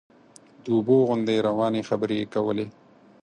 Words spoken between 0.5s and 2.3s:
د اوبو غوندې روانې خبرې یې